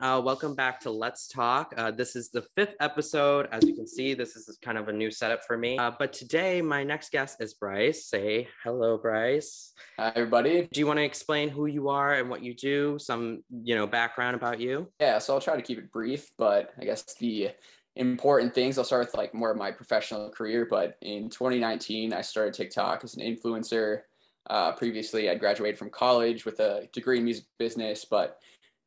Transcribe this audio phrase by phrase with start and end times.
[0.00, 1.72] Uh, welcome back to Let's Talk.
[1.76, 3.48] Uh, this is the fifth episode.
[3.50, 5.78] As you can see, this is kind of a new setup for me.
[5.78, 8.04] Uh, but today, my next guest is Bryce.
[8.04, 9.72] Say hello, Bryce.
[9.98, 10.68] Hi, everybody.
[10.70, 12.98] Do you want to explain who you are and what you do?
[12.98, 14.88] Some, you know, background about you?
[15.00, 17.50] Yeah, so I'll try to keep it brief, but I guess the
[17.94, 20.66] important things, I'll start with like more of my professional career.
[20.68, 24.00] But in 2019, I started TikTok as an influencer.
[24.48, 28.38] Uh, previously, I graduated from college with a degree in music business, but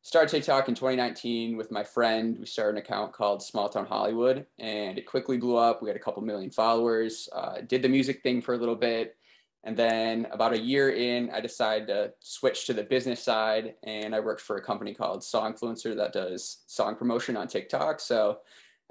[0.02, 2.36] started TikTok in 2019 with my friend.
[2.38, 5.82] We started an account called Small Town Hollywood, and it quickly blew up.
[5.82, 7.28] We had a couple million followers.
[7.32, 9.16] Uh, did the music thing for a little bit,
[9.64, 14.14] and then about a year in, I decided to switch to the business side, and
[14.14, 18.00] I worked for a company called Songfluencer that does song promotion on TikTok.
[18.00, 18.38] So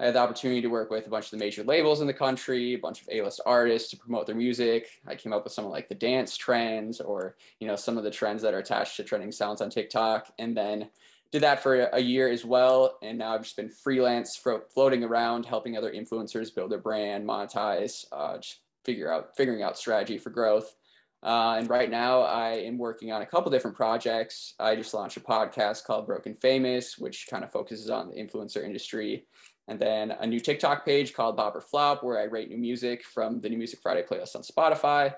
[0.00, 2.14] I had the opportunity to work with a bunch of the major labels in the
[2.14, 4.88] country, a bunch of A-list artists to promote their music.
[5.06, 8.04] I came up with some of like the dance trends or, you know, some of
[8.04, 10.32] the trends that are attached to trending sounds on TikTok.
[10.38, 10.88] And then
[11.32, 12.96] did that for a year as well.
[13.02, 14.40] And now I've just been freelance
[14.72, 19.76] floating around, helping other influencers build their brand, monetize, uh, just figure out, figuring out
[19.76, 20.76] strategy for growth.
[21.22, 24.54] Uh, and right now I am working on a couple different projects.
[24.58, 28.14] I just launched a podcast called Broke and Famous, which kind of focuses on the
[28.14, 29.26] influencer industry
[29.70, 33.04] and then a new TikTok page called Bop or Flop, where I rate new music
[33.04, 35.14] from the New Music Friday playlist on Spotify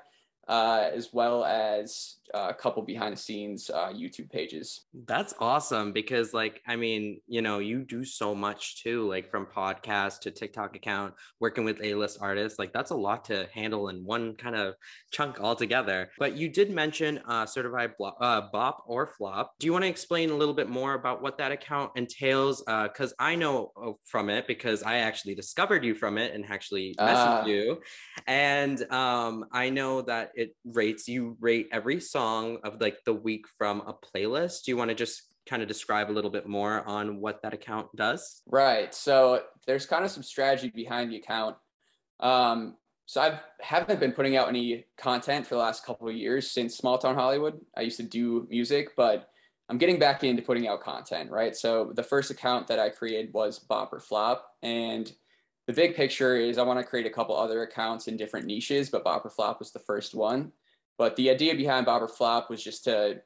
[0.48, 4.86] uh, as well as uh, a couple behind the scenes uh, YouTube pages.
[5.06, 9.46] That's awesome because, like, I mean, you know, you do so much too, like from
[9.46, 12.58] podcast to TikTok account, working with A list artists.
[12.58, 14.74] Like, that's a lot to handle in one kind of
[15.10, 16.10] chunk altogether.
[16.18, 19.52] But you did mention uh, certified blo- uh, bop or flop.
[19.58, 22.62] Do you want to explain a little bit more about what that account entails?
[22.62, 26.44] Because uh, I know uh, from it because I actually discovered you from it and
[26.48, 27.80] actually messaged you.
[28.26, 33.46] And um, I know that it rates you rate every song of like the week
[33.58, 34.64] from a playlist.
[34.64, 37.52] Do you want to just kind of describe a little bit more on what that
[37.52, 38.42] account does?
[38.46, 38.94] Right.
[38.94, 41.56] So there's kind of some strategy behind the account.
[42.20, 46.50] Um, so I haven't been putting out any content for the last couple of years
[46.50, 47.60] since Small Town Hollywood.
[47.76, 49.28] I used to do music, but
[49.68, 51.56] I'm getting back into putting out content, right?
[51.56, 55.12] So the first account that I created was Bop or Flop, and
[55.72, 58.90] the big picture is I want to create a couple other accounts in different niches,
[58.90, 60.52] but Bop or Flop was the first one.
[60.98, 63.22] But the idea behind Bop or Flop was just to,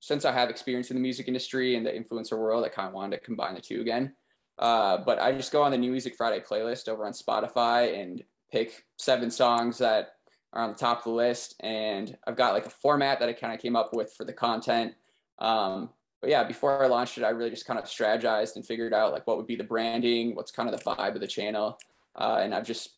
[0.00, 2.94] since I have experience in the music industry and the influencer world, I kind of
[2.94, 4.14] wanted to combine the two again.
[4.58, 8.24] Uh, but I just go on the New Music Friday playlist over on Spotify and
[8.50, 10.14] pick seven songs that
[10.54, 11.56] are on the top of the list.
[11.60, 14.32] And I've got like a format that I kind of came up with for the
[14.32, 14.94] content.
[15.38, 15.90] Um,
[16.22, 19.12] but yeah, before I launched it, I really just kind of strategized and figured out
[19.12, 21.78] like what would be the branding, what's kind of the vibe of the channel.
[22.14, 22.90] Uh, and I've just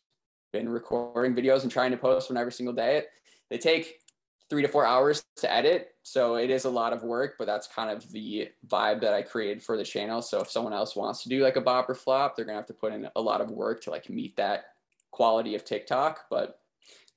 [0.53, 3.03] been recording videos and trying to post one every single day.
[3.49, 3.99] They take
[4.47, 5.95] three to four hours to edit.
[6.03, 9.23] So it is a lot of work, but that's kind of the vibe that I
[9.23, 10.21] created for the channel.
[10.21, 12.67] So if someone else wants to do like a bop or flop, they're gonna have
[12.67, 14.65] to put in a lot of work to like meet that
[15.09, 16.25] quality of TikTok.
[16.29, 16.59] But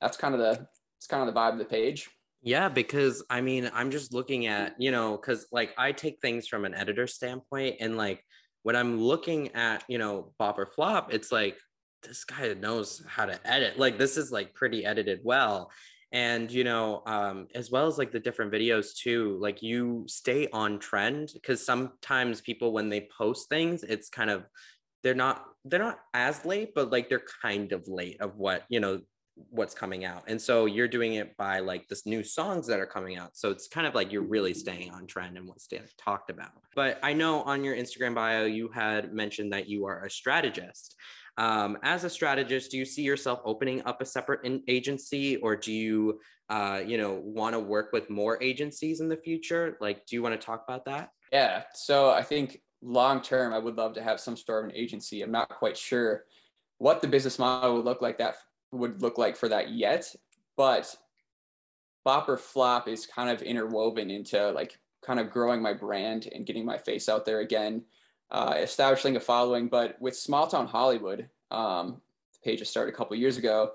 [0.01, 0.67] that's kind of the
[0.97, 2.09] it's kind of the vibe of the page.
[2.43, 6.47] Yeah, because I mean, I'm just looking at, you know, because like I take things
[6.47, 8.23] from an editor standpoint and like
[8.63, 11.59] when I'm looking at, you know, Bop or Flop, it's like
[12.03, 13.79] this guy knows how to edit.
[13.79, 15.71] Like this is like pretty edited well.
[16.13, 20.49] And you know, um, as well as like the different videos too, like you stay
[20.53, 24.45] on trend because sometimes people when they post things, it's kind of
[25.03, 28.81] they're not they're not as late, but like they're kind of late of what you
[28.81, 29.01] know
[29.51, 30.25] what's coming out.
[30.27, 33.37] And so you're doing it by like this new songs that are coming out.
[33.37, 35.69] So it's kind of like you're really staying on trend and what's
[35.99, 36.51] talked about.
[36.75, 40.97] But I know on your Instagram bio, you had mentioned that you are a strategist.
[41.37, 45.55] Um, as a strategist, do you see yourself opening up a separate in- agency or
[45.55, 46.21] do you,
[46.51, 49.77] uh, you know, want to work with more agencies in the future?
[49.81, 51.11] Like, do you want to talk about that?
[51.33, 51.63] Yeah.
[51.75, 55.23] So I think long term, I would love to have some sort of an agency.
[55.23, 56.25] I'm not quite sure
[56.79, 58.37] what the business model would look like that
[58.73, 60.15] would look like for that yet,
[60.57, 60.95] but
[62.05, 66.47] Bop or Flop is kind of interwoven into like kind of growing my brand and
[66.47, 67.83] getting my face out there again,
[68.31, 69.69] uh, establishing a following.
[69.69, 72.01] But with Small Town Hollywood, um,
[72.33, 73.73] the page just started a couple years ago,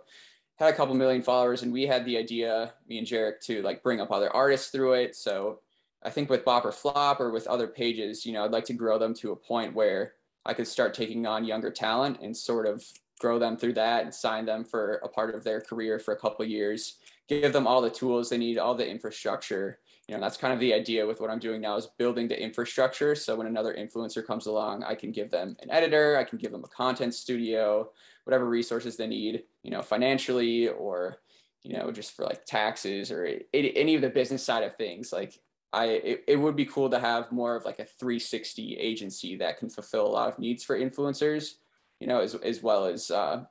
[0.56, 3.84] had a couple million followers, and we had the idea, me and Jarek, to like
[3.84, 5.16] bring up other artists through it.
[5.16, 5.60] So
[6.04, 8.74] I think with Bop or Flop or with other pages, you know, I'd like to
[8.74, 10.14] grow them to a point where
[10.46, 12.84] I could start taking on younger talent and sort of
[13.24, 16.20] grow them through that and sign them for a part of their career for a
[16.24, 16.98] couple years
[17.30, 19.80] give them all the tools they need all the infrastructure.
[20.08, 22.42] You know that's kind of the idea with what i'm doing now is building the
[22.48, 23.16] infrastructure.
[23.16, 26.52] So when another influencer comes along i can give them an editor i can give
[26.52, 27.90] them a content studio
[28.26, 31.18] whatever resources they need you know financially or
[31.64, 35.12] you know just for like taxes or any of the business side of things.
[35.14, 35.40] Like
[35.72, 39.58] I it, it would be cool to have more of like a 360 agency that
[39.58, 41.56] can fulfill a lot of needs for influencers,
[42.04, 43.46] you know, as as well as uh,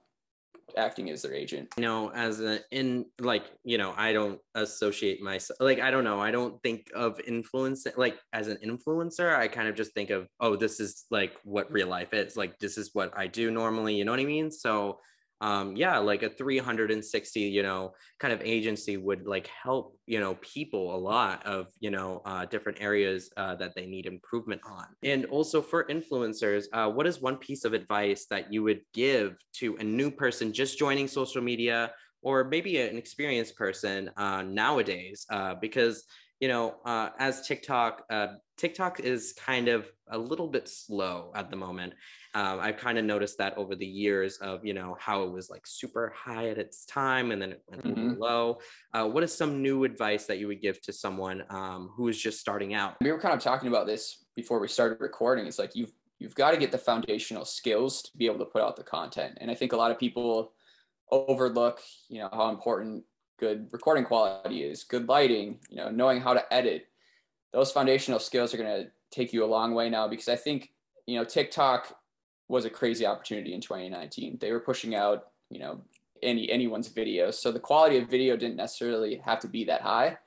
[0.76, 1.72] acting as their agent.
[1.78, 6.04] You know as a in like you know i don't associate myself like i don't
[6.04, 6.20] know.
[6.20, 10.28] I don't think of influence like as an influencer i kind of just think of
[10.38, 12.36] oh this is like what real life is.
[12.36, 14.50] Like this is what i do normally you know what i mean?
[14.50, 14.98] So
[15.42, 20.36] um, yeah, like a 360, you know, kind of agency would like help, you know,
[20.36, 24.86] people a lot of, you know, uh, different areas uh, that they need improvement on.
[25.02, 29.36] And also for influencers, uh, what is one piece of advice that you would give
[29.54, 31.90] to a new person just joining social media
[32.22, 35.26] or maybe an experienced person uh, nowadays?
[35.28, 36.04] Uh, because
[36.42, 41.50] you know, uh, as TikTok, uh, TikTok is kind of a little bit slow at
[41.50, 41.92] the moment.
[42.34, 45.50] Um, I've kind of noticed that over the years of, you know, how it was
[45.50, 48.20] like super high at its time and then it went mm-hmm.
[48.20, 48.58] low.
[48.92, 52.20] Uh, what is some new advice that you would give to someone um, who is
[52.20, 52.96] just starting out?
[53.00, 55.46] We were kind of talking about this before we started recording.
[55.46, 58.62] It's like you've you've got to get the foundational skills to be able to put
[58.62, 60.54] out the content, and I think a lot of people
[61.10, 63.04] overlook, you know, how important
[63.38, 66.86] good recording quality is, good lighting, you know, knowing how to edit.
[67.52, 70.72] Those foundational skills are going to take you a long way now because I think,
[71.06, 71.96] you know, TikTok
[72.48, 74.38] was a crazy opportunity in 2019.
[74.40, 75.82] They were pushing out, you know,
[76.22, 77.30] any anyone's video.
[77.30, 80.18] So the quality of video didn't necessarily have to be that high.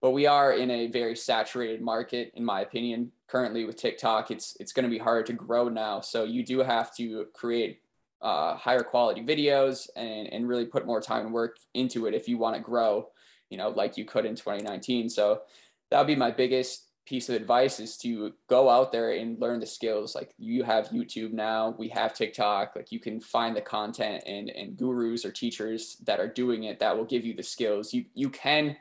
[0.00, 3.10] But we are in a very saturated market, in my opinion.
[3.26, 6.00] Currently with TikTok, it's it's going to be hard to grow now.
[6.00, 7.80] So you do have to create
[8.20, 12.28] uh, higher quality videos and, and really put more time and work into it if
[12.28, 13.08] you want to grow,
[13.50, 15.08] you know, like you could in 2019.
[15.08, 15.42] So
[15.90, 19.60] that would be my biggest piece of advice is to go out there and learn
[19.60, 20.14] the skills.
[20.14, 24.50] Like you have YouTube now, we have TikTok, like you can find the content and,
[24.50, 27.94] and gurus or teachers that are doing it that will give you the skills.
[27.94, 28.76] You, you can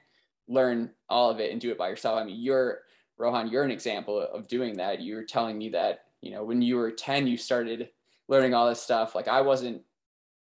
[0.50, 2.20] learn all of it and do it by yourself.
[2.20, 2.80] I mean, you're
[3.18, 5.02] Rohan, you're an example of doing that.
[5.02, 7.90] You're telling me that, you know, when you were 10, you started
[8.28, 9.16] learning all this stuff.
[9.16, 9.82] Like I wasn't,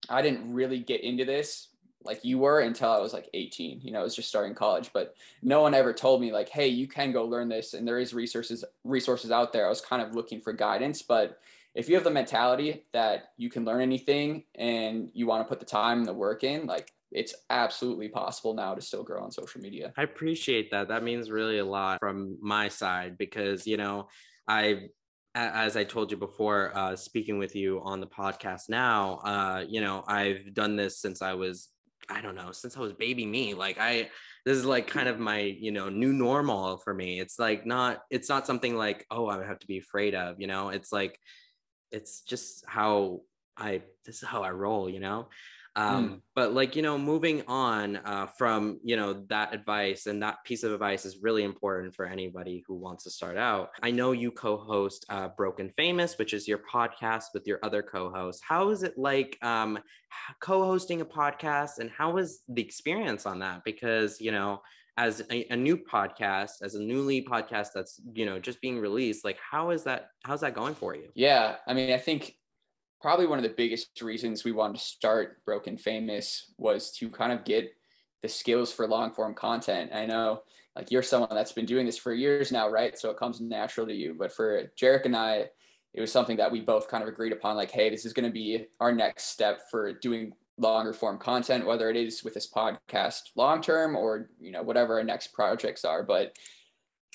[0.10, 1.70] I didn't really get into this
[2.04, 3.82] like you were until I was like 18.
[3.82, 6.68] You know, I was just starting college, but no one ever told me like, hey,
[6.68, 9.66] you can go learn this, and there is resources resources out there.
[9.66, 11.40] I was kind of looking for guidance, but
[11.76, 15.60] if you have the mentality that you can learn anything and you want to put
[15.60, 19.32] the time and the work in, like it's absolutely possible now to still grow on
[19.32, 19.94] social media.
[19.98, 20.88] I appreciate that.
[20.88, 24.08] That means really a lot from my side because, you know,
[24.48, 24.90] I
[25.36, 29.82] as I told you before, uh, speaking with you on the podcast now, uh, you
[29.82, 31.70] know, I've done this since I was,
[32.10, 33.54] I don't know, since I was baby me.
[33.54, 34.10] Like I,
[34.46, 37.20] this is like kind of my, you know, new normal for me.
[37.20, 40.48] It's like not, it's not something like, oh, I have to be afraid of, you
[40.48, 40.70] know.
[40.70, 41.20] It's like,
[41.92, 43.22] it's just how
[43.56, 45.28] I, this is how I roll, you know.
[45.80, 46.22] Um, mm.
[46.36, 50.64] But like, you know, moving on uh, from, you know, that advice and that piece
[50.64, 53.70] of advice is really important for anybody who wants to start out.
[53.82, 57.60] I know you co host uh, Broke and Famous, which is your podcast with your
[57.64, 59.80] other co-host How is it like um,
[60.42, 63.64] co hosting a podcast and how was the experience on that?
[63.64, 64.62] Because, you know,
[64.98, 69.24] as a, a, new podcast as a newly podcast that's you know just being released
[69.24, 72.34] like how is that how's that going for you yeah i mean i think
[73.02, 77.10] probably one of the biggest reasons we wanted to start Broke and Famous was to
[77.10, 77.74] kind of get
[78.22, 79.92] the skills for long form content.
[79.94, 80.42] I know
[80.76, 82.98] like you're someone that's been doing this for years now, right?
[82.98, 84.16] So it comes natural to you.
[84.18, 85.50] But for Jarek and I,
[85.94, 88.28] it was something that we both kind of agreed upon like, hey, this is going
[88.28, 92.50] to be our next step for doing longer form content, whether it is with this
[92.52, 96.04] podcast long term or, you know, whatever our next projects are.
[96.04, 96.36] But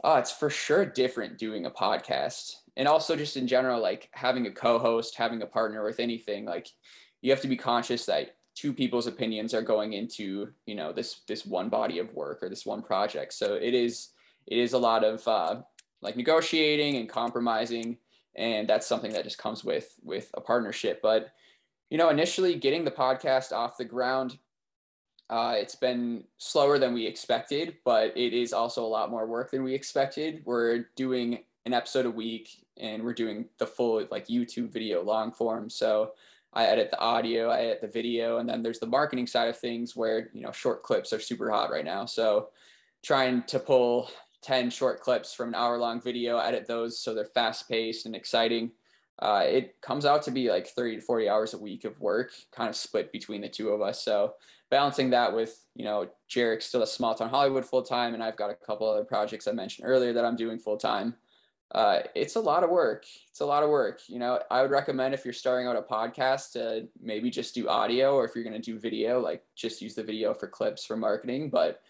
[0.02, 4.46] uh, it's for sure different doing a podcast and also just in general like having
[4.46, 6.68] a co-host having a partner with anything like
[7.22, 11.20] you have to be conscious that two people's opinions are going into you know this
[11.26, 13.32] this one body of work or this one project.
[13.32, 14.10] So it is
[14.46, 15.62] it is a lot of uh,
[16.02, 17.98] like negotiating and compromising.
[18.36, 21.00] And that's something that just comes with with a partnership.
[21.02, 21.30] But
[21.90, 24.38] you know initially getting the podcast off the ground
[25.30, 29.50] uh, it's been slower than we expected but it is also a lot more work
[29.50, 30.42] than we expected.
[30.44, 35.32] We're doing an episode a week and we're doing the full like YouTube video long
[35.32, 35.70] form.
[35.70, 36.12] So
[36.52, 39.58] I edit the audio, I edit the video, and then there's the marketing side of
[39.58, 42.06] things where, you know, short clips are super hot right now.
[42.06, 42.48] So
[43.02, 44.10] trying to pull
[44.42, 48.14] 10 short clips from an hour long video, edit those so they're fast paced and
[48.14, 48.70] exciting.
[49.20, 52.32] Uh, it comes out to be like 30 to 40 hours a week of work,
[52.52, 54.04] kind of split between the two of us.
[54.04, 54.34] So
[54.70, 58.36] balancing that with, you know, Jarek's still a small town Hollywood full time, and I've
[58.36, 61.14] got a couple other projects I mentioned earlier that I'm doing full time
[61.72, 63.04] uh, it's a lot of work.
[63.28, 64.00] It's a lot of work.
[64.08, 67.68] You know, I would recommend if you're starting out a podcast to maybe just do
[67.68, 70.84] audio, or if you're going to do video, like just use the video for clips
[70.84, 71.50] for marketing.
[71.50, 71.80] But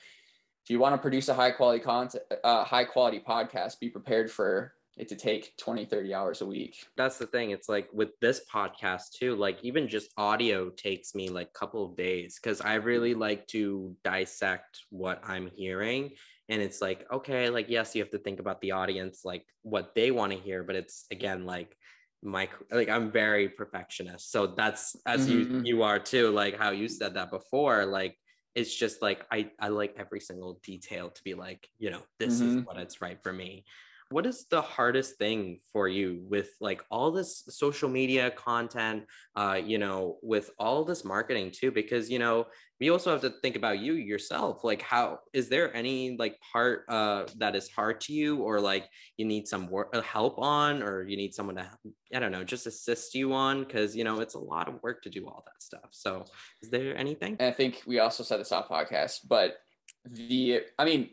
[0.64, 4.30] if you want to produce a high quality content, uh, high quality podcast, be prepared
[4.30, 6.86] for it to take 20, 30 hours a week.
[6.96, 7.50] That's the thing.
[7.50, 11.84] It's like with this podcast too, like even just audio takes me like a couple
[11.84, 16.12] of days because I really like to dissect what I'm hearing.
[16.48, 19.94] And it's like, okay, like, yes, you have to think about the audience, like what
[19.94, 21.76] they want to hear, but it's again like
[22.22, 24.30] my like I'm very perfectionist.
[24.30, 25.64] So that's as mm-hmm.
[25.64, 28.16] you you are too, like how you said that before, like
[28.54, 32.40] it's just like I I like every single detail to be like, you know, this
[32.40, 32.58] mm-hmm.
[32.58, 33.64] is what it's right for me
[34.14, 39.02] what is the hardest thing for you with like all this social media content
[39.34, 41.72] uh you know with all this marketing too?
[41.72, 42.46] Because you know
[42.78, 44.62] we also have to think about you yourself.
[44.62, 48.88] Like how is there any like part uh that is hard to you or like
[49.16, 51.68] you need some work uh, help on or you need someone to
[52.14, 53.64] i don't know just assist you on?
[53.64, 55.90] Because you know it's a lot of work to do all that stuff.
[55.90, 56.24] So
[56.62, 57.34] is there anything?
[57.40, 59.56] And i think we also said this off podcast but
[60.04, 61.10] the i mean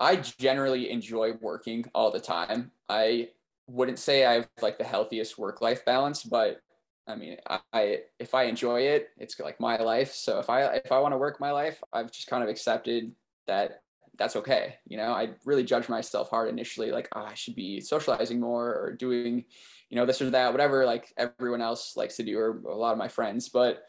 [0.00, 2.72] I generally enjoy working all the time.
[2.88, 3.28] I
[3.66, 6.60] wouldn't say I have like the healthiest work life balance, but
[7.06, 10.12] I mean, I, I, if I enjoy it, it's like my life.
[10.12, 13.12] So if I if I want to work my life, I've just kind of accepted
[13.46, 13.82] that
[14.18, 14.76] that's okay.
[14.86, 18.74] You know, I really judge myself hard initially, like oh, I should be socializing more
[18.74, 19.44] or doing,
[19.90, 22.92] you know, this or that, whatever like everyone else likes to do, or a lot
[22.92, 23.48] of my friends.
[23.48, 23.82] But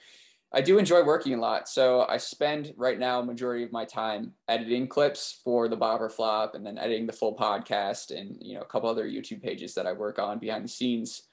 [0.54, 1.68] I do enjoy working a lot.
[1.68, 6.10] So I spend right now majority of my time editing clips for the Bop or
[6.10, 9.74] Flop and then editing the full podcast and you know a couple other YouTube pages
[9.76, 11.24] that I work on behind the scenes.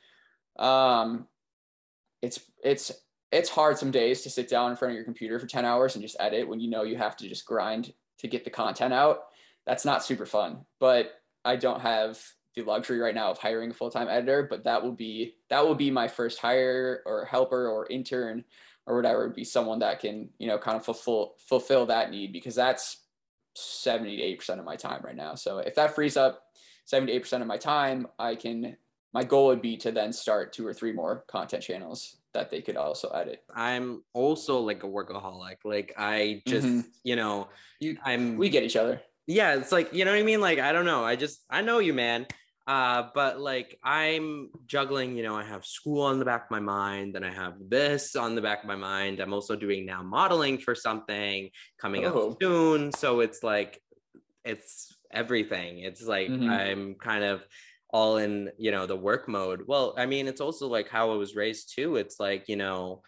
[0.59, 1.29] Um,
[2.21, 2.93] it's it's
[3.31, 5.95] it's hard some days to sit down in front of your computer for 10 hours
[5.95, 8.93] and just edit when you know you have to just grind to get the content
[8.93, 9.21] out.
[9.67, 10.67] That's not super fun.
[10.81, 11.13] But
[11.45, 12.21] I don't have
[12.55, 15.75] the luxury right now of hiring a full-time editor, but that will be that will
[15.75, 18.45] be my first hire or helper or intern
[18.87, 22.33] or whatever would be someone that can you know kind of fulfill fulfill that need
[22.33, 22.99] because that's
[23.55, 25.35] 70 to 8 percent of my time right now.
[25.35, 26.43] So if that frees up
[26.87, 28.77] 70 to 8 percent of my time i can
[29.13, 32.63] my goal would be to then start two or three more content channels that they
[32.63, 33.43] could also edit.
[33.55, 35.57] I'm also like a workaholic.
[35.65, 36.89] Like i just mm-hmm.
[37.05, 37.49] you know
[37.79, 39.03] you i'm we get each other.
[39.27, 40.41] Yeah it's like you know what i mean?
[40.41, 41.05] Like i don't know.
[41.05, 42.27] I just i know you man
[42.67, 46.61] uh but like i'm juggling you know i have school on the back of my
[46.61, 49.21] mind then i have this on the back of my mind.
[49.21, 52.31] I'm also doing now modeling for something coming oh.
[52.31, 52.93] up soon.
[52.93, 53.81] So it's like
[54.45, 55.81] it's everything.
[55.81, 56.51] It's like mm-hmm.
[56.51, 57.45] i'm kind of
[57.91, 59.63] all in you know the work mode.
[59.67, 61.97] Well i mean it's also like how i was raised too.
[61.97, 63.03] It's like you know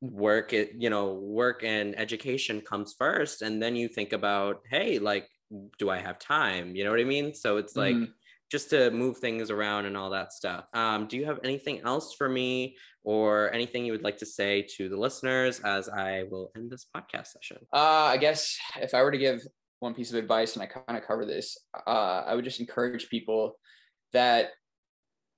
[0.00, 4.98] work it you know work and education comes first and then you think about hey
[4.98, 5.26] like
[5.78, 6.74] do i have time?
[6.76, 7.34] You know what i mean?
[7.34, 8.12] So it's like mm-hmm
[8.50, 10.66] just to move things around and all that stuff.
[10.72, 14.66] Um, do you have anything else for me or anything you would like to say
[14.76, 17.58] to the listeners as I will end this podcast session?
[17.72, 19.40] Uh, I guess if I were to give
[19.80, 23.08] one piece of advice, and I kind of cover this, uh, I would just encourage
[23.08, 23.58] people
[24.12, 24.50] that,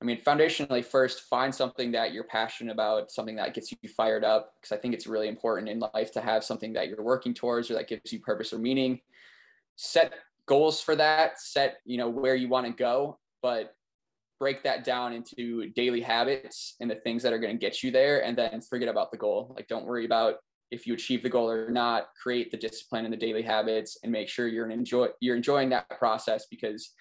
[0.01, 4.23] I mean, foundationally, first, find something that you're passionate about, something that gets you fired
[4.23, 7.35] up, because I think it's really important in life to have something that you're working
[7.35, 9.01] towards or that gives you purpose or meaning.
[9.75, 10.13] Set
[10.49, 13.75] goals for that, set, you know, where you want to go, but
[14.41, 17.91] break that down into daily habits and the things that are going to get you
[17.91, 19.53] there and then forget about the goal.
[19.57, 20.37] Like don't worry about
[20.71, 24.13] if you achieve the goal or not, create the discipline and the daily habits and
[24.13, 26.93] make sure you're enjoy you're enjoying that process because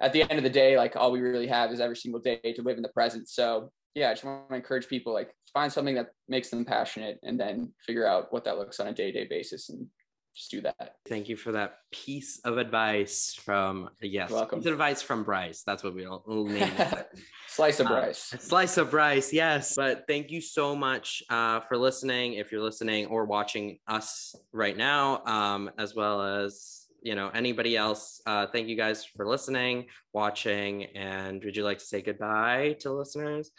[0.00, 2.40] at the end of the day, like all we really have is every single day
[2.56, 3.28] to live in the present.
[3.28, 7.18] So yeah, I just want to encourage people like find something that makes them passionate
[7.22, 9.86] and then figure out what that looks on a day-to-day basis and
[10.34, 10.96] just do that.
[11.06, 14.66] Thank you for that piece of advice from yes, You're welcome.
[14.66, 15.62] Advice from Bryce.
[15.62, 17.08] That's what we'll, we'll name it.
[17.48, 18.34] slice of uh, Bryce.
[18.38, 19.32] Slice of Bryce.
[19.32, 19.74] Yes.
[19.76, 22.34] But thank you so much uh, for listening.
[22.34, 27.76] If you're listening or watching us right now, um, as well as you know anybody
[27.76, 32.76] else, uh, thank you guys for listening, watching, and would you like to say goodbye
[32.80, 33.50] to listeners?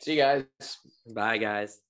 [0.00, 0.78] See you guys.
[1.14, 1.82] Bye, guys.